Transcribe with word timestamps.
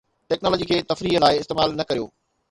technology 0.31 0.67
کي 0.69 0.79
تفريح 0.91 1.21
لاء 1.25 1.29
استعمال 1.41 1.77
نه 1.83 1.87
ڪريو 1.91 2.09